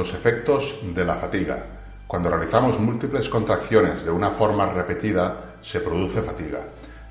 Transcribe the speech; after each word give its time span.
Los 0.00 0.14
efectos 0.14 0.76
de 0.94 1.04
la 1.04 1.16
fatiga. 1.16 1.62
Cuando 2.06 2.30
realizamos 2.30 2.80
múltiples 2.80 3.28
contracciones 3.28 4.02
de 4.02 4.10
una 4.10 4.30
forma 4.30 4.64
repetida, 4.64 5.56
se 5.60 5.80
produce 5.80 6.22
fatiga. 6.22 6.60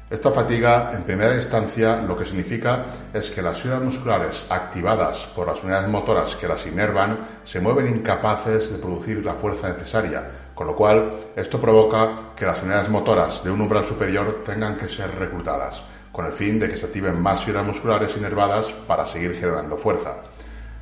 Esta 0.10 0.32
fatiga, 0.32 0.90
en 0.96 1.04
primera 1.04 1.36
instancia, 1.36 1.98
lo 1.98 2.18
que 2.18 2.26
significa 2.26 2.86
es 3.14 3.30
que 3.30 3.44
las 3.44 3.62
fibras 3.62 3.84
musculares 3.84 4.44
activadas 4.50 5.28
por 5.36 5.46
las 5.46 5.62
unidades 5.64 5.88
motoras 5.88 6.36
que 6.36 6.48
las 6.48 6.66
inervan 6.66 7.20
se 7.44 7.60
mueven 7.60 7.96
incapaces 7.96 8.72
de 8.72 8.80
producir 8.80 9.24
la 9.24 9.36
fuerza 9.36 9.70
necesaria, 9.70 10.28
con 10.56 10.66
lo 10.66 10.76
cual 10.76 11.12
esto 11.36 11.62
provoca 11.62 12.34
que 12.36 12.48
las 12.48 12.64
unidades 12.64 12.90
motoras 12.90 13.44
de 13.44 13.52
un 13.52 13.62
umbral 13.62 13.84
superior 13.84 14.42
tengan 14.44 14.76
que 14.76 14.90
ser 14.90 15.14
reclutadas, 15.14 15.84
con 16.12 16.26
el 16.26 16.32
fin 16.32 16.58
de 16.58 16.68
que 16.68 16.78
se 16.78 16.88
activen 16.88 17.22
más 17.22 17.46
fibras 17.46 17.68
musculares 17.68 18.18
inervadas 18.18 18.74
para 18.88 19.06
seguir 19.06 19.36
generando 19.36 19.78
fuerza. 19.78 20.16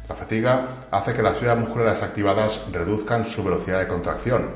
La 0.09 0.15
fatiga 0.15 0.67
hace 0.89 1.13
que 1.13 1.21
las 1.21 1.37
fibras 1.37 1.57
musculares 1.57 2.01
activadas 2.01 2.61
reduzcan 2.71 3.25
su 3.25 3.43
velocidad 3.43 3.79
de 3.79 3.87
contracción, 3.87 4.49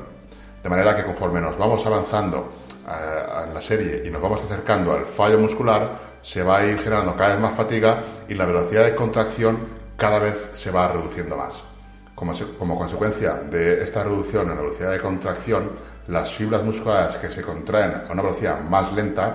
de 0.62 0.68
manera 0.68 0.96
que 0.96 1.04
conforme 1.04 1.40
nos 1.40 1.58
vamos 1.58 1.84
avanzando 1.84 2.52
eh, 2.88 3.44
en 3.46 3.52
la 3.52 3.60
serie 3.60 4.02
y 4.04 4.10
nos 4.10 4.22
vamos 4.22 4.42
acercando 4.42 4.92
al 4.92 5.04
fallo 5.04 5.38
muscular, 5.38 6.12
se 6.22 6.42
va 6.42 6.58
a 6.58 6.66
ir 6.66 6.78
generando 6.78 7.14
cada 7.16 7.34
vez 7.34 7.40
más 7.40 7.54
fatiga 7.54 8.02
y 8.28 8.34
la 8.34 8.46
velocidad 8.46 8.84
de 8.84 8.94
contracción 8.94 9.58
cada 9.96 10.18
vez 10.18 10.50
se 10.54 10.70
va 10.70 10.88
reduciendo 10.88 11.36
más. 11.36 11.62
Como, 12.14 12.32
como 12.58 12.78
consecuencia 12.78 13.34
de 13.34 13.82
esta 13.82 14.04
reducción 14.04 14.48
en 14.48 14.56
la 14.56 14.62
velocidad 14.62 14.92
de 14.92 15.00
contracción, 15.00 15.70
las 16.08 16.32
fibras 16.32 16.62
musculares 16.62 17.16
que 17.16 17.28
se 17.28 17.42
contraen 17.42 18.04
a 18.08 18.12
una 18.12 18.22
velocidad 18.22 18.60
más 18.60 18.92
lenta, 18.92 19.34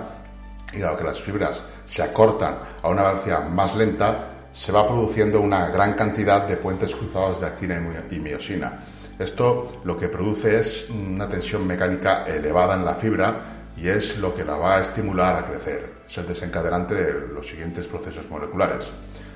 y 0.73 0.79
dado 0.79 0.97
que 0.97 1.03
las 1.03 1.21
fibras 1.21 1.61
se 1.85 2.03
acortan 2.03 2.55
a 2.81 2.89
una 2.89 3.03
velocidad 3.03 3.47
más 3.47 3.75
lenta, 3.75 4.36
se 4.57 4.71
va 4.71 4.87
produciendo 4.87 5.39
una 5.39 5.67
gran 5.69 5.93
cantidad 5.93 6.47
de 6.47 6.57
puentes 6.57 6.95
cruzados 6.95 7.39
de 7.39 7.45
actina 7.45 7.79
y 8.09 8.19
miosina. 8.19 8.79
Esto 9.19 9.81
lo 9.83 9.95
que 9.95 10.09
produce 10.09 10.59
es 10.59 10.89
una 10.89 11.29
tensión 11.29 11.65
mecánica 11.67 12.23
elevada 12.25 12.73
en 12.73 12.83
la 12.83 12.95
fibra 12.95 13.35
y 13.77 13.87
es 13.87 14.17
lo 14.17 14.33
que 14.33 14.43
la 14.43 14.57
va 14.57 14.77
a 14.77 14.81
estimular 14.81 15.35
a 15.35 15.45
crecer. 15.45 15.97
Es 16.07 16.17
el 16.17 16.27
desencadenante 16.27 16.95
de 16.95 17.27
los 17.33 17.47
siguientes 17.47 17.87
procesos 17.87 18.27
moleculares. 18.31 18.91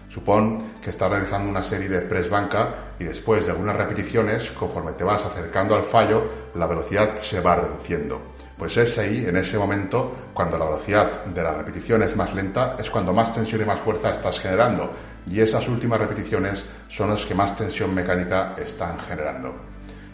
Supón 0.10 0.74
que 0.82 0.90
estás 0.90 1.10
realizando 1.10 1.50
una 1.50 1.64
serie 1.64 1.88
de 1.88 2.02
press 2.02 2.28
banca 2.28 2.94
y 3.00 3.04
después 3.04 3.46
de 3.46 3.52
algunas 3.52 3.78
repeticiones, 3.78 4.52
conforme 4.52 4.94
te 4.94 5.04
vas 5.04 5.24
acercando 5.24 5.76
al 5.76 5.84
fallo, 5.84 6.24
la 6.56 6.66
velocidad 6.66 7.16
se 7.18 7.40
va 7.40 7.56
reduciendo. 7.56 8.31
Pues 8.62 8.78
es 8.78 8.96
ahí, 9.00 9.26
en 9.26 9.36
ese 9.38 9.58
momento, 9.58 10.30
cuando 10.36 10.56
la 10.56 10.66
velocidad 10.66 11.26
de 11.26 11.42
la 11.42 11.52
repetición 11.52 12.04
es 12.04 12.16
más 12.16 12.32
lenta, 12.36 12.76
es 12.78 12.92
cuando 12.92 13.12
más 13.12 13.34
tensión 13.34 13.60
y 13.64 13.66
más 13.66 13.80
fuerza 13.80 14.12
estás 14.12 14.40
generando. 14.40 14.94
Y 15.26 15.40
esas 15.40 15.68
últimas 15.68 16.00
repeticiones 16.00 16.64
son 16.88 17.10
las 17.10 17.26
que 17.26 17.34
más 17.34 17.58
tensión 17.58 17.92
mecánica 17.92 18.54
están 18.60 19.00
generando. 19.00 19.56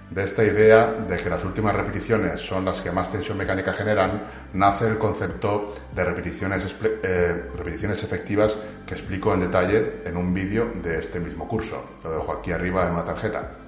De 0.10 0.24
esta 0.24 0.46
idea 0.46 0.88
de 0.88 1.18
que 1.18 1.30
las 1.30 1.44
últimas 1.44 1.76
repeticiones 1.76 2.40
son 2.40 2.64
las 2.64 2.80
que 2.80 2.90
más 2.90 3.12
tensión 3.12 3.38
mecánica 3.38 3.74
generan, 3.74 4.22
nace 4.54 4.88
el 4.88 4.98
concepto 4.98 5.74
de 5.94 6.06
repeticiones, 6.06 6.74
eh, 7.04 7.50
repeticiones 7.54 8.02
efectivas 8.02 8.56
que 8.86 8.94
explico 8.94 9.34
en 9.34 9.42
detalle 9.42 10.04
en 10.06 10.16
un 10.16 10.34
vídeo 10.34 10.72
de 10.82 11.00
este 11.00 11.20
mismo 11.20 11.50
curso. 11.50 11.98
Lo 12.02 12.12
dejo 12.12 12.32
aquí 12.32 12.54
arriba 12.54 12.86
en 12.86 12.94
una 12.94 13.04
tarjeta. 13.04 13.67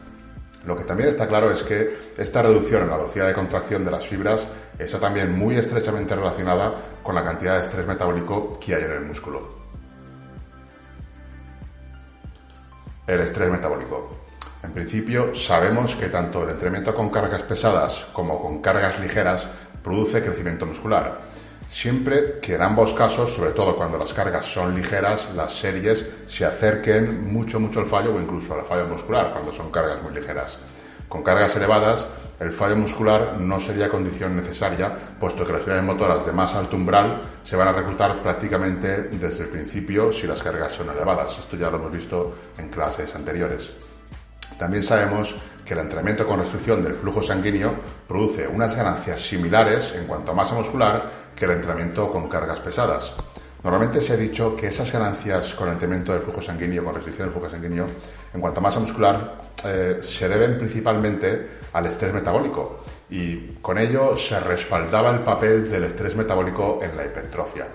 Lo 0.65 0.75
que 0.75 0.83
también 0.83 1.09
está 1.09 1.27
claro 1.27 1.51
es 1.51 1.63
que 1.63 2.13
esta 2.17 2.41
reducción 2.41 2.83
en 2.83 2.89
la 2.89 2.97
velocidad 2.97 3.27
de 3.27 3.33
contracción 3.33 3.85
de 3.85 3.91
las 3.91 4.05
fibras 4.05 4.45
está 4.77 4.99
también 4.99 5.37
muy 5.37 5.55
estrechamente 5.55 6.15
relacionada 6.15 6.73
con 7.01 7.15
la 7.15 7.23
cantidad 7.23 7.57
de 7.57 7.63
estrés 7.63 7.87
metabólico 7.87 8.59
que 8.59 8.75
hay 8.75 8.83
en 8.83 8.91
el 8.91 9.05
músculo. 9.05 9.59
El 13.07 13.21
estrés 13.21 13.49
metabólico. 13.49 14.19
En 14.61 14.73
principio, 14.73 15.33
sabemos 15.33 15.95
que 15.95 16.09
tanto 16.09 16.43
el 16.43 16.49
entrenamiento 16.49 16.93
con 16.93 17.09
cargas 17.09 17.43
pesadas 17.43 18.05
como 18.11 18.41
con 18.41 18.61
cargas 18.61 18.99
ligeras 18.99 19.47
produce 19.81 20.21
crecimiento 20.21 20.65
muscular. 20.65 21.28
Siempre 21.69 22.39
que 22.41 22.55
en 22.55 22.63
ambos 22.63 22.95
casos, 22.95 23.31
sobre 23.31 23.51
todo 23.51 23.75
cuando 23.75 23.99
las 23.99 24.11
cargas 24.11 24.47
son 24.47 24.75
ligeras, 24.75 25.29
las 25.35 25.53
series 25.53 26.03
se 26.25 26.43
acerquen 26.43 27.31
mucho, 27.31 27.59
mucho 27.59 27.79
al 27.79 27.85
fallo 27.85 28.15
o 28.15 28.19
incluso 28.19 28.55
al 28.55 28.65
fallo 28.65 28.87
muscular 28.87 29.31
cuando 29.31 29.53
son 29.53 29.69
cargas 29.69 30.01
muy 30.01 30.11
ligeras. 30.11 30.57
Con 31.07 31.21
cargas 31.21 31.55
elevadas, 31.55 32.07
el 32.39 32.51
fallo 32.51 32.75
muscular 32.75 33.35
no 33.39 33.59
sería 33.59 33.87
condición 33.87 34.35
necesaria, 34.35 34.91
puesto 35.19 35.45
que 35.45 35.53
las 35.53 35.61
unidades 35.61 35.83
motoras 35.83 36.25
de 36.25 36.31
más 36.31 36.55
alto 36.55 36.75
umbral 36.75 37.21
se 37.43 37.55
van 37.55 37.67
a 37.67 37.73
reclutar 37.73 38.17
prácticamente 38.17 39.03
desde 39.03 39.43
el 39.43 39.49
principio 39.49 40.11
si 40.11 40.25
las 40.25 40.41
cargas 40.41 40.71
son 40.71 40.89
elevadas. 40.89 41.37
Esto 41.37 41.55
ya 41.55 41.69
lo 41.69 41.77
hemos 41.77 41.91
visto 41.91 42.35
en 42.57 42.69
clases 42.69 43.13
anteriores. 43.13 43.69
También 44.57 44.83
sabemos 44.83 45.35
que 45.63 45.75
el 45.75 45.81
entrenamiento 45.81 46.25
con 46.25 46.39
restricción 46.39 46.81
del 46.81 46.95
flujo 46.95 47.21
sanguíneo 47.21 47.75
produce 48.07 48.47
unas 48.47 48.75
ganancias 48.75 49.21
similares 49.21 49.93
en 49.95 50.07
cuanto 50.07 50.31
a 50.31 50.35
masa 50.35 50.55
muscular 50.55 51.18
que 51.39 51.45
el 51.45 51.51
entrenamiento 51.51 52.11
con 52.11 52.27
cargas 52.27 52.59
pesadas. 52.59 53.13
Normalmente 53.63 54.01
se 54.01 54.13
ha 54.13 54.17
dicho 54.17 54.55
que 54.55 54.67
esas 54.67 54.91
ganancias 54.91 55.53
con 55.53 55.67
el 55.67 55.73
entrenamiento 55.73 56.11
del 56.11 56.21
flujo 56.21 56.41
sanguíneo, 56.41 56.83
con 56.83 56.93
restricción 56.93 57.27
del 57.27 57.33
flujo 57.33 57.49
sanguíneo, 57.49 57.85
en 58.33 58.41
cuanto 58.41 58.59
a 58.59 58.63
masa 58.63 58.79
muscular, 58.79 59.41
eh, 59.65 59.99
se 60.01 60.29
deben 60.29 60.57
principalmente 60.57 61.59
al 61.73 61.85
estrés 61.85 62.13
metabólico 62.13 62.83
y 63.09 63.53
con 63.61 63.77
ello 63.77 64.15
se 64.15 64.39
respaldaba 64.39 65.09
el 65.11 65.19
papel 65.19 65.69
del 65.69 65.85
estrés 65.85 66.15
metabólico 66.15 66.79
en 66.81 66.95
la 66.95 67.05
hipertrofia. 67.05 67.67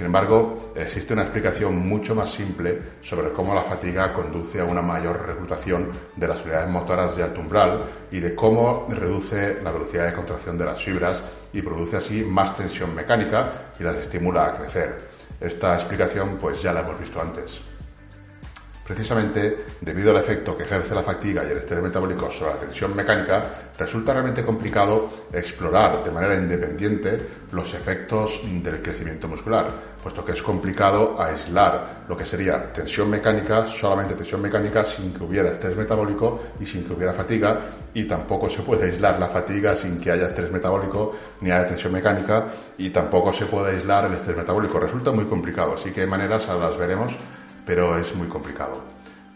Sin 0.00 0.06
embargo, 0.06 0.72
existe 0.76 1.12
una 1.12 1.24
explicación 1.24 1.76
mucho 1.86 2.14
más 2.14 2.32
simple 2.32 2.80
sobre 3.02 3.34
cómo 3.34 3.54
la 3.54 3.64
fatiga 3.64 4.14
conduce 4.14 4.58
a 4.58 4.64
una 4.64 4.80
mayor 4.80 5.26
reclutación 5.26 5.90
de 6.16 6.26
las 6.26 6.42
unidades 6.42 6.70
motoras 6.70 7.14
de 7.18 7.22
alto 7.22 7.42
umbral 7.42 7.84
y 8.10 8.18
de 8.18 8.34
cómo 8.34 8.86
reduce 8.88 9.60
la 9.62 9.70
velocidad 9.70 10.06
de 10.06 10.14
contracción 10.14 10.56
de 10.56 10.64
las 10.64 10.82
fibras 10.82 11.22
y 11.52 11.60
produce 11.60 11.98
así 11.98 12.24
más 12.24 12.56
tensión 12.56 12.94
mecánica 12.94 13.72
y 13.78 13.82
las 13.82 13.96
estimula 13.96 14.46
a 14.46 14.54
crecer. 14.54 14.96
Esta 15.38 15.74
explicación 15.74 16.38
pues 16.40 16.62
ya 16.62 16.72
la 16.72 16.80
hemos 16.80 16.98
visto 16.98 17.20
antes. 17.20 17.69
Precisamente 18.90 19.66
debido 19.80 20.10
al 20.10 20.16
efecto 20.16 20.56
que 20.56 20.64
ejerce 20.64 20.96
la 20.96 21.04
fatiga 21.04 21.44
y 21.44 21.52
el 21.52 21.58
estrés 21.58 21.80
metabólico 21.80 22.28
sobre 22.28 22.54
la 22.54 22.58
tensión 22.58 22.96
mecánica, 22.96 23.70
resulta 23.78 24.12
realmente 24.12 24.42
complicado 24.42 25.08
explorar 25.32 26.02
de 26.02 26.10
manera 26.10 26.34
independiente 26.34 27.24
los 27.52 27.72
efectos 27.72 28.40
del 28.44 28.82
crecimiento 28.82 29.28
muscular, 29.28 29.68
puesto 30.02 30.24
que 30.24 30.32
es 30.32 30.42
complicado 30.42 31.14
aislar 31.22 32.02
lo 32.08 32.16
que 32.16 32.26
sería 32.26 32.72
tensión 32.72 33.08
mecánica, 33.08 33.68
solamente 33.68 34.16
tensión 34.16 34.42
mecánica 34.42 34.84
sin 34.84 35.14
que 35.14 35.22
hubiera 35.22 35.52
estrés 35.52 35.76
metabólico 35.76 36.40
y 36.58 36.66
sin 36.66 36.82
que 36.82 36.92
hubiera 36.92 37.12
fatiga, 37.12 37.60
y 37.94 38.08
tampoco 38.08 38.50
se 38.50 38.62
puede 38.62 38.86
aislar 38.86 39.20
la 39.20 39.28
fatiga 39.28 39.76
sin 39.76 40.00
que 40.00 40.10
haya 40.10 40.26
estrés 40.26 40.50
metabólico 40.50 41.14
ni 41.42 41.52
haya 41.52 41.68
tensión 41.68 41.92
mecánica, 41.92 42.46
y 42.76 42.90
tampoco 42.90 43.32
se 43.32 43.46
puede 43.46 43.76
aislar 43.76 44.06
el 44.06 44.14
estrés 44.14 44.36
metabólico. 44.36 44.80
Resulta 44.80 45.12
muy 45.12 45.26
complicado, 45.26 45.74
así 45.76 45.92
que 45.92 46.00
hay 46.00 46.08
maneras, 46.08 46.48
ahora 46.48 46.70
las 46.70 46.76
veremos, 46.76 47.16
pero 47.70 47.96
es 47.96 48.12
muy 48.16 48.26
complicado. 48.26 48.82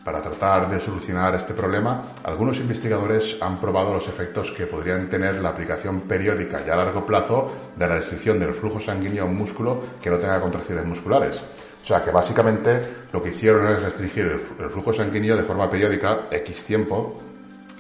Para 0.05 0.21
tratar 0.21 0.69
de 0.69 0.81
solucionar 0.81 1.37
este 1.37 1.55
problema, 1.55 2.03
algunos 2.25 2.59
investigadores 2.59 3.37
han 3.41 3.61
probado 3.61 3.95
los 3.95 4.09
efectos 4.09 4.51
que 4.51 4.67
podrían 4.67 5.09
tener 5.09 5.37
la 5.37 5.51
aplicación 5.51 6.01
periódica 6.01 6.61
y 6.67 6.69
a 6.69 6.75
largo 6.75 7.07
plazo 7.07 7.49
de 7.77 7.87
la 7.87 7.95
restricción 7.95 8.41
del 8.41 8.55
flujo 8.55 8.81
sanguíneo 8.81 9.23
a 9.23 9.27
un 9.27 9.37
músculo 9.37 9.81
que 10.03 10.11
no 10.11 10.19
tenga 10.19 10.41
contracciones 10.41 10.85
musculares. 10.85 11.41
O 11.81 11.87
sea 11.87 12.03
que 12.03 12.11
básicamente 12.11 13.07
lo 13.13 13.23
que 13.23 13.29
hicieron 13.29 13.69
es 13.69 13.81
restringir 13.81 14.27
el 14.27 14.69
flujo 14.69 14.93
sanguíneo 14.93 15.37
de 15.37 15.45
forma 15.45 15.71
periódica, 15.71 16.25
X 16.29 16.65
tiempo, 16.65 17.23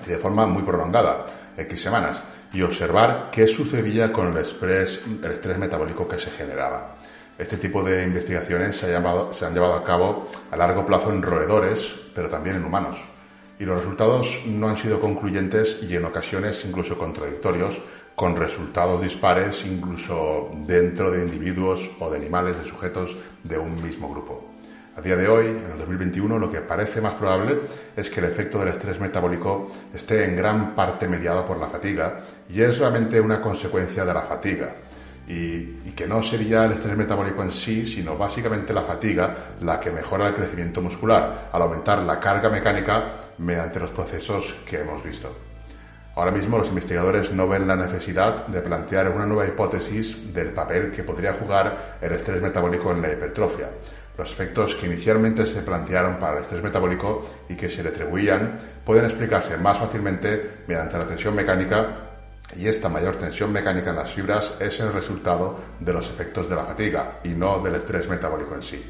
y 0.06 0.09
de 0.09 0.19
forma 0.19 0.47
muy 0.47 0.62
prolongada, 0.62 1.26
X 1.56 1.82
semanas, 1.82 2.22
y 2.53 2.62
observar 2.62 3.28
qué 3.32 3.48
sucedía 3.48 4.12
con 4.12 4.28
el 4.28 4.37
estrés, 4.37 5.00
el 5.20 5.32
estrés 5.32 5.59
metabólico 5.59 6.06
que 6.06 6.20
se 6.20 6.31
generaba. 6.31 6.94
Este 7.36 7.56
tipo 7.56 7.82
de 7.82 8.04
investigaciones 8.04 8.76
se, 8.76 8.94
han 8.94 9.54
llevado 9.54 9.75
a 9.75 9.82
cabo 9.82 10.28
a 10.52 10.56
largo 10.56 10.86
plazo 10.86 11.10
en 11.10 11.20
roedores, 11.20 11.92
pero 12.14 12.28
también 12.28 12.56
en 12.56 12.64
humanos. 12.64 12.96
Y 13.58 13.64
los 13.64 13.81
resultados 13.81 14.38
no 14.46 14.69
han 14.69 14.76
sido 14.76 15.00
concluyentes 15.00 15.78
y 15.82 15.96
en 15.96 16.04
ocasiones 16.04 16.64
incluso 16.64 16.96
contradictorios, 16.96 17.81
con 18.14 18.36
resultados 18.36 19.02
dispares 19.02 19.66
incluso 19.66 20.48
dentro 20.64 21.10
de 21.10 21.25
individuos 21.25 21.90
o 21.98 22.08
de 22.08 22.19
animales, 22.19 22.56
de 22.56 22.64
sujetos 22.64 23.16
de 23.42 23.58
un 23.58 23.82
mismo 23.82 24.08
grupo. 24.08 24.50
A 24.96 25.00
día 25.00 25.16
de 25.16 25.26
hoy, 25.26 25.46
en 25.46 25.72
el 25.72 25.78
2021, 25.78 26.38
lo 26.38 26.48
que 26.48 26.60
parece 26.60 27.00
más 27.00 27.14
probable 27.14 27.58
es 27.96 28.08
que 28.10 28.20
el 28.20 28.26
efecto 28.26 28.60
del 28.60 28.69
estrés 28.69 29.00
metabólico 29.00 29.72
esté 29.92 30.25
en 30.25 30.36
gran 30.36 30.76
parte 30.76 31.08
mediado 31.08 31.44
por 31.44 31.58
la 31.58 31.66
fatiga 31.66 32.20
y 32.48 32.60
es 32.60 32.78
realmente 32.78 33.20
una 33.20 33.40
consecuencia 33.40 34.04
de 34.04 34.14
la 34.14 34.22
fatiga 34.22 34.72
y, 35.26 35.93
que 35.94 36.06
no 36.06 36.23
sería 36.23 36.65
el 36.65 36.73
estrés 36.73 36.97
metabólico 36.97 37.43
en 37.43 37.53
sí, 37.53 37.87
sino 37.87 38.17
básicamente 38.17 38.75
la 38.75 38.82
fatiga 38.82 39.55
la 39.61 39.79
que 39.79 39.93
mejora 39.93 40.29
el 40.29 40.35
crecimiento 40.35 40.82
muscular 40.82 41.50
al 41.53 41.62
aumentar 41.62 41.99
la 42.00 42.19
carga 42.19 42.50
mecánica 42.50 43.12
mediante 43.38 43.79
los 43.79 43.91
procesos 43.91 44.56
que 44.67 44.81
hemos 44.81 45.03
visto. 45.03 45.35
Ahora 46.17 46.31
mismo 46.31 46.59
los 46.59 46.69
investigadores 46.69 47.32
no 47.32 47.49
ven 47.49 47.67
la 47.67 47.75
necesidad 47.75 48.47
de 48.47 48.61
plantear 48.61 49.11
una 49.11 49.26
nueva 49.26 49.47
hipótesis 49.47 50.32
del 50.32 50.50
papel 50.50 50.93
que 50.93 51.03
podría 51.03 51.35
jugar 51.35 51.99
el 52.00 52.12
estrés 52.12 52.41
metabólico 52.41 52.93
en 52.93 53.03
la 53.03 53.12
hipertrofia, 53.12 53.70
Los 54.17 54.31
efectos 54.31 54.77
que 54.77 54.87
inicialmente 54.87 55.44
se 55.44 55.62
plantearon 55.62 56.20
para 56.20 56.37
el 56.37 56.43
estrés 56.43 56.62
metabólico 56.62 57.25
y 57.49 57.56
que 57.56 57.69
se 57.69 57.82
le 57.82 57.88
atribuían 57.88 58.53
pueden 58.85 59.06
explicarse 59.06 59.56
más 59.56 59.79
fácilmente 59.79 60.62
mediante 60.69 60.99
la 60.99 61.06
tensión 61.06 61.35
mecánica 61.35 62.04
y 62.56 62.67
esta 62.69 62.89
mayor 62.89 63.17
tensión 63.17 63.53
mecánica 63.53 63.91
en 63.91 63.97
las 63.97 64.12
fibras 64.12 64.55
es 64.61 64.79
el 64.81 64.93
resultado 64.93 65.59
de 65.81 65.93
los 65.93 66.09
efectos 66.09 66.49
de 66.49 66.56
la 66.56 66.65
fatiga 66.65 67.21
y 67.25 67.31
no 67.31 67.59
del 67.59 67.77
estrés 67.77 68.09
metabólico 68.09 68.55
en 68.55 68.62
sí. 68.62 68.85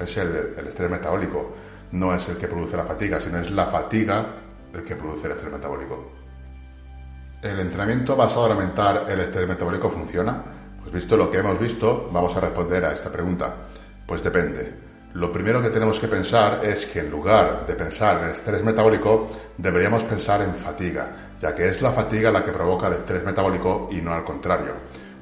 Es 0.00 0.16
el, 0.16 0.54
el 0.56 0.66
estrés 0.66 0.90
metabólico, 0.90 1.54
no 1.92 2.14
es 2.14 2.28
el 2.28 2.36
que 2.36 2.48
produce 2.48 2.76
la 2.76 2.84
fatiga, 2.84 3.20
sino 3.20 3.38
es 3.38 3.50
la 3.50 3.66
fatiga 3.66 4.26
el 4.72 4.82
que 4.82 4.96
produce 4.96 5.26
el 5.26 5.32
estrés 5.32 5.52
metabólico. 5.52 6.12
¿El 7.42 7.60
entrenamiento 7.60 8.16
basado 8.16 8.46
en 8.46 8.52
aumentar 8.52 9.04
el 9.08 9.20
estrés 9.20 9.46
metabólico 9.46 9.90
funciona? 9.90 10.42
Pues 10.80 10.92
visto 10.92 11.16
lo 11.16 11.30
que 11.30 11.38
hemos 11.38 11.58
visto, 11.58 12.08
vamos 12.10 12.34
a 12.36 12.40
responder 12.40 12.84
a 12.84 12.92
esta 12.92 13.12
pregunta. 13.12 13.54
Pues 14.06 14.22
depende. 14.22 14.72
Lo 15.14 15.30
primero 15.30 15.62
que 15.62 15.70
tenemos 15.70 16.00
que 16.00 16.08
pensar 16.08 16.64
es 16.64 16.86
que 16.86 17.00
en 17.00 17.10
lugar 17.10 17.64
de 17.66 17.74
pensar 17.74 18.22
en 18.22 18.30
estrés 18.30 18.64
metabólico, 18.64 19.30
deberíamos 19.56 20.02
pensar 20.04 20.42
en 20.42 20.54
fatiga, 20.54 21.33
ya 21.44 21.54
que 21.54 21.68
es 21.68 21.82
la 21.82 21.92
fatiga 21.92 22.30
la 22.30 22.42
que 22.42 22.52
provoca 22.52 22.86
el 22.86 22.94
estrés 22.94 23.22
metabólico 23.22 23.90
y 23.92 24.00
no 24.00 24.14
al 24.14 24.24
contrario. 24.24 24.72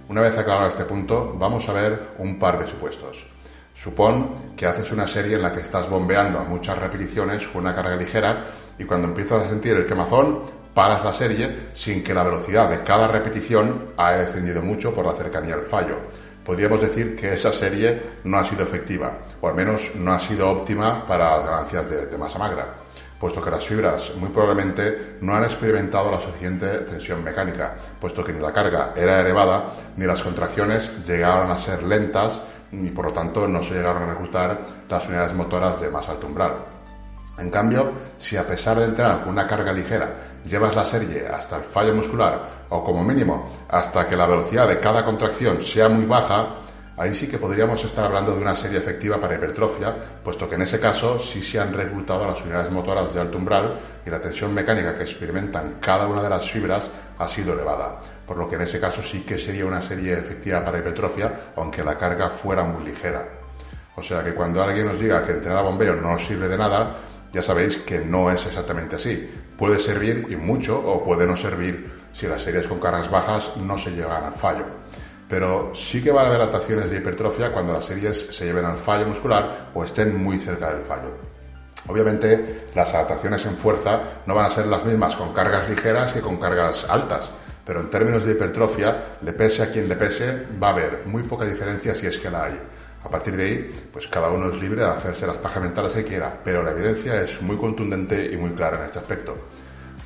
Una 0.09 0.21
vez 0.21 0.39
aclarado 0.39 0.69
este 0.69 0.85
punto, 0.85 1.35
vamos 1.37 1.69
a 1.69 1.73
ver 1.73 2.11
un 2.19 2.39
par 2.39 2.61
de 2.61 2.69
supuestos. 2.69 3.27
Supón 3.75 4.55
que 4.57 4.67
haces 4.67 4.93
una 4.93 5.09
serie 5.09 5.35
en 5.35 5.43
la 5.43 5.51
que 5.51 5.59
estás 5.59 5.91
bombeando 5.91 6.39
a 6.39 6.45
muchas 6.45 6.79
repeticiones 6.79 7.49
con 7.49 7.63
una 7.63 7.75
carga 7.75 7.97
ligera 7.97 8.53
y 8.79 8.85
cuando 8.85 9.09
empiezas 9.09 9.47
a 9.47 9.49
sentir 9.49 9.73
el 9.73 9.85
quemazón, 9.85 10.43
paras 10.73 11.03
la 11.03 11.13
serie 11.13 11.71
sin 11.73 12.05
que 12.05 12.15
la 12.15 12.23
velocidad 12.23 12.71
de 12.71 12.85
cada 12.85 13.09
repetición 13.09 13.89
haya 13.97 14.19
descendido 14.19 14.63
mucho 14.63 14.95
por 14.95 15.05
la 15.05 15.15
cercanía 15.15 15.55
al 15.55 15.65
fallo 15.65 15.97
podríamos 16.45 16.81
decir 16.81 17.17
que 17.17 17.35
esa 17.35 17.53
serie 17.53 18.03
no 18.25 18.39
ha 18.39 18.45
sido 18.45 18.65
efectiva, 18.65 19.19
o 19.41 19.49
al 19.49 19.55
menos 19.55 19.95
no 19.95 20.13
ha 20.13 20.21
sido 20.21 20.49
óptima 20.49 21.07
para 21.07 21.37
las 21.37 21.47
ganancias 21.47 21.89
de, 21.89 22.19
masa 22.19 22.39
magra, 22.39 22.75
puesto 23.23 23.41
que 23.41 23.53
las 23.53 23.65
fibras 23.65 24.11
muy 24.17 24.31
probablemente 24.31 25.19
no 25.21 25.33
han 25.33 25.45
experimentado 25.45 26.11
la 26.11 26.21
suficiente 26.21 26.67
tensión 26.79 27.23
mecánica, 27.23 27.77
puesto 28.01 28.25
que 28.25 28.33
ni 28.33 28.41
la 28.41 28.53
carga 28.53 28.95
era 28.97 29.21
elevada, 29.21 29.75
ni 29.97 30.05
las 30.07 30.25
contracciones 30.25 30.91
llegaron 31.07 31.49
a 31.49 31.57
ser 31.57 31.85
lentas, 31.85 32.41
y 32.73 32.91
por 32.91 33.07
lo 33.07 33.13
tanto 33.13 33.47
no 33.47 33.63
se 33.63 33.75
llegaron 33.75 34.03
a 34.03 34.07
reclutar 34.07 34.59
las 34.89 35.07
unidades 35.07 35.35
motoras 35.35 35.81
de 35.81 35.89
más 35.89 36.09
alto 36.09 36.27
umbral. 36.27 36.53
En 37.39 37.49
cambio, 37.49 37.93
si 38.19 38.37
a 38.37 38.45
pesar 38.45 38.81
de 38.81 38.87
entrenar 38.87 39.21
con 39.21 39.29
una 39.29 39.47
carga 39.47 39.73
ligera 39.73 40.41
llevas 40.45 40.75
la 40.75 40.85
serie 40.85 41.29
hasta 41.29 41.59
el 41.59 41.63
fallo 41.63 41.95
muscular 41.95 42.65
o 42.71 42.83
como 42.83 43.05
mínimo 43.05 43.53
hasta 43.69 44.05
que 44.05 44.17
la 44.17 44.27
velocidad 44.27 44.67
de 44.67 44.81
cada 44.81 45.05
contracción 45.05 45.63
sea 45.63 45.89
muy 45.89 46.07
baja, 46.07 46.57
ahí 46.97 47.15
sí 47.15 47.27
que 47.27 47.39
podríamos 47.39 47.85
estar 47.85 48.05
hablando 48.05 48.35
de 48.35 48.41
una 48.41 48.55
serie 48.55 48.79
efectiva 48.79 49.21
para 49.21 49.35
hipertrofia, 49.35 49.95
puesto 50.23 50.49
que 50.49 50.57
en 50.57 50.63
ese 50.63 50.79
caso 50.79 51.19
sí 51.19 51.43
se 51.43 51.59
han 51.59 51.73
reclutado 51.73 52.27
las 52.27 52.43
unidades 52.43 52.71
motoras 52.71 53.13
de 53.15 53.21
alto 53.21 53.39
umbral 53.39 53.79
y 54.05 54.11
la 54.11 54.21
tensión 54.21 54.53
mecánica 54.55 54.95
que 54.95 55.03
experimentan 55.03 55.79
cada 55.81 56.07
una 56.07 56.23
de 56.23 56.31
las 56.31 56.51
fibras 56.51 56.89
ha 57.19 57.29
sido 57.29 57.55
elevada, 57.55 58.01
por 58.27 58.37
lo 58.37 58.49
que 58.49 58.57
en 58.57 58.63
ese 58.63 58.81
caso 58.81 59.03
sí 59.03 59.21
que 59.21 59.39
sería 59.39 59.65
una 59.65 59.83
serie 59.83 60.19
efectiva 60.19 60.65
para 60.65 60.79
hipertrofia, 60.79 61.53
aunque 61.57 61.85
la 61.85 61.97
carga 61.97 62.31
fuera 62.31 62.65
muy 62.65 62.85
ligera. 62.85 63.29
O 63.95 64.03
sea 64.03 64.25
que 64.25 64.35
cuando 64.35 64.63
alguien 64.63 64.87
nos 64.87 64.99
diga 64.99 65.23
que 65.23 65.33
entrenar 65.33 65.59
a 65.59 65.63
bombeo 65.63 65.95
no 65.97 66.19
sirve 66.19 66.49
de 66.49 66.57
nada, 66.57 66.97
ya 67.33 67.43
sabéis 67.43 67.79
que 67.79 67.99
no 68.01 68.31
es 68.31 68.45
exactamente 68.47 68.97
así. 68.97 69.31
Puede 69.57 69.79
servir 69.79 70.27
y 70.31 70.37
mucho 70.37 70.79
o 70.79 71.05
puede 71.05 71.27
no 71.27 71.37
servir 71.37 71.91
si 72.13 72.27
las 72.27 72.43
series 72.43 72.69
con 72.69 72.79
cargas 72.79 73.11
bajas 73.11 73.53
no 73.57 73.79
se 73.79 73.91
llegan 73.91 74.25
al 74.25 74.35
fallo. 74.35 74.65
Pero 75.33 75.73
sí 75.75 76.03
que 76.03 76.13
van 76.13 76.27
a 76.27 76.29
haber 76.29 76.43
adaptaciones 76.43 76.91
de 76.91 76.99
hipertrofia 76.99 77.55
cuando 77.55 77.73
las 77.73 77.87
series 77.87 78.27
se 78.37 78.45
lleven 78.45 78.67
al 78.67 78.77
fallo 78.77 79.07
muscular 79.07 79.71
o 79.73 79.83
estén 79.83 80.23
muy 80.23 80.39
cerca 80.39 80.71
del 80.71 80.83
fallo. 80.83 81.09
Obviamente 81.89 82.69
las 82.75 82.93
adaptaciones 82.93 83.47
en 83.47 83.57
fuerza 83.57 84.21
no 84.27 84.35
van 84.35 84.45
a 84.45 84.51
ser 84.51 84.67
las 84.67 84.85
mismas 84.85 85.17
con 85.17 85.33
cargas 85.33 85.71
ligeras 85.71 86.13
que 86.13 86.21
con 86.21 86.37
cargas 86.37 86.85
altas, 86.87 87.31
pero 87.65 87.81
en 87.81 87.89
términos 87.89 88.27
de 88.27 88.33
hipertrofia, 88.33 89.17
le 89.23 89.33
pese 89.33 89.63
a 89.63 89.71
quien 89.71 89.89
le 89.89 89.97
pese, 89.97 90.49
va 90.63 90.67
a 90.69 90.73
haber 90.73 91.07
muy 91.07 91.23
poca 91.23 91.47
diferencia 91.47 91.95
si 91.95 92.07
es 92.07 92.19
que 92.19 92.29
la 92.29 92.45
hay. 92.45 92.61
A 93.03 93.09
partir 93.09 93.35
de 93.35 93.43
ahí, 93.43 93.89
pues 93.91 94.09
cada 94.09 94.29
uno 94.29 94.51
es 94.51 94.61
libre 94.61 94.83
de 94.83 94.91
hacerse 94.91 95.27
las 95.27 95.39
pajas 95.39 95.63
mentales 95.63 95.95
que 95.95 96.05
quiera, 96.05 96.41
pero 96.45 96.63
la 96.63 96.73
evidencia 96.73 97.23
es 97.23 97.41
muy 97.41 97.57
contundente 97.57 98.31
y 98.31 98.37
muy 98.37 98.51
clara 98.51 98.81
en 98.81 98.85
este 98.85 98.99
aspecto. 98.99 99.35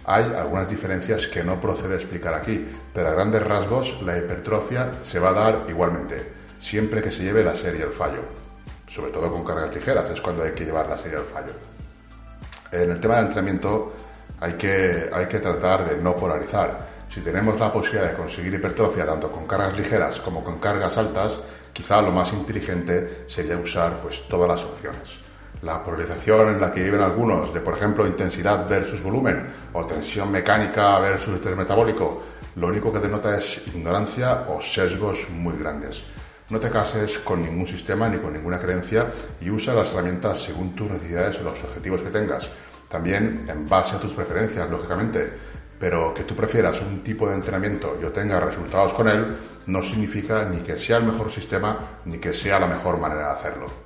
Hay 0.09 0.23
algunas 0.37 0.71
diferencias 0.71 1.27
que 1.27 1.43
no 1.43 1.61
procede 1.61 1.97
explicar 1.97 2.33
aquí, 2.33 2.65
pero 2.95 3.09
a 3.09 3.11
grandes 3.11 3.43
rasgos 3.43 4.01
la 4.03 4.17
hipertrofia 4.17 5.03
se 5.03 5.19
va 5.19 5.31
a 5.31 5.33
dar 5.33 5.67
igualmente, 5.69 6.33
siempre 6.61 7.03
que 7.03 7.11
se 7.11 7.25
lleve 7.25 7.43
la 7.43 7.57
serie 7.57 7.83
al 7.83 7.91
fallo. 7.91 8.23
Sobre 8.87 9.11
todo 9.11 9.33
con 9.33 9.45
cargas 9.45 9.75
ligeras, 9.75 10.09
es 10.11 10.21
cuando 10.21 10.45
hay 10.45 10.53
que 10.53 10.65
llevar 10.65 10.89
la 10.89 10.97
serie 10.97 11.19
al 11.19 11.25
fallo. 11.25 11.53
En 12.71 12.93
el 12.93 13.01
tema 13.01 13.17
del 13.17 13.25
entrenamiento 13.25 13.95
hay 14.39 14.53
que, 14.53 15.11
hay 15.13 15.27
que 15.27 15.41
tratar 15.41 15.89
de 15.89 16.01
no 16.01 16.15
polarizar. 16.15 16.87
Si 17.09 17.21
tenemos 17.21 17.59
la 17.59 17.73
posibilidad 17.73 18.11
de 18.11 18.17
conseguir 18.17 18.55
hipertrofia 18.55 19.05
tanto 19.07 19.33
con 19.33 19.45
cargas 19.45 19.77
ligeras 19.77 20.21
como 20.21 20.45
con 20.45 20.61
cargas 20.61 20.97
altas, 20.99 21.37
quizá 21.73 22.01
lo 22.01 22.13
más 22.13 22.33
inteligente 22.33 23.25
sería 23.27 23.57
usar 23.57 24.01
pues 24.01 24.23
todas 24.29 24.49
las 24.49 24.63
opciones. 24.63 25.26
La 25.63 25.83
polarización 25.83 26.51
en 26.51 26.61
la 26.61 26.73
que 26.73 26.83
viven 26.83 27.01
algunos, 27.01 27.53
de 27.53 27.61
por 27.61 27.75
ejemplo 27.75 28.07
intensidad 28.07 28.69
versus 28.69 29.03
volumen 29.03 29.47
o 29.73 29.87
tensión 29.87 30.31
mecánica 30.31 30.99
versus 31.01 31.35
estrés 31.35 31.57
metabólico, 31.57 32.23
lo 32.57 32.69
único 32.69 32.93
que 32.93 33.01
denota 33.01 33.37
es 33.39 33.63
ignorancia 33.67 34.47
o 34.49 34.61
sesgos 34.61 35.29
muy 35.31 35.57
grandes. 35.57 36.05
No 36.51 36.61
te 36.61 36.71
cases 36.71 37.19
con 37.19 37.43
ningún 37.43 37.67
sistema 37.67 38.09
ni 38.09 38.19
con 38.19 38.33
ninguna 38.33 38.59
creencia 38.59 39.07
y 39.41 39.51
usa 39.51 39.75
las 39.75 39.93
herramientas 39.93 40.43
según 40.43 40.75
tus 40.75 40.91
necesidades 40.91 41.41
o 41.41 41.45
los 41.45 41.65
objetivos 41.65 42.03
que 42.03 42.11
tengas. 42.11 42.51
También 42.89 43.47
en 43.49 43.69
base 43.69 43.97
a 43.97 43.99
tus 43.99 44.13
preferencias, 44.13 44.71
lógicamente 44.71 45.57
pero 45.79 46.15
que 46.15 46.25
tú 46.25 46.35
prefieras 46.35 46.81
un 46.81 47.03
tipo 47.03 47.29
de 47.29 47.35
entrenamiento 47.35 47.99
y 48.01 48.05
obtengas 48.05 48.43
resultados 48.43 48.95
con 48.95 49.09
él 49.09 49.37
no 49.67 49.83
significa 49.83 50.45
ni 50.45 50.59
que 50.63 50.79
sea 50.79 50.99
el 50.99 51.05
mejor 51.05 51.31
sistema 51.31 52.01
ni 52.05 52.19
que 52.19 52.33
sea 52.33 52.59
la 52.59 52.67
mejor 52.67 52.99
manera 52.99 53.27
de 53.27 53.33
hacerlo. 53.33 53.86